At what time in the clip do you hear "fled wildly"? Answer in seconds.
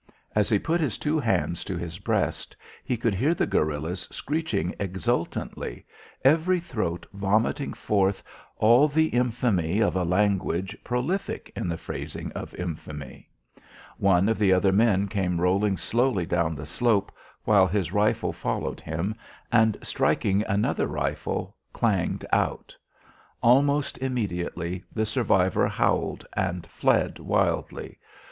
26.65-27.99